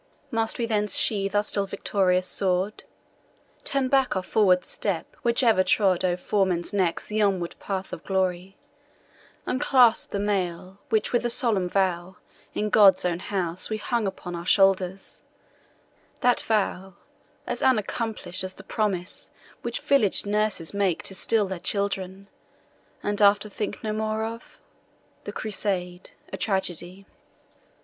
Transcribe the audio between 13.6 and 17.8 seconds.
we hung upon our shoulders That vow, as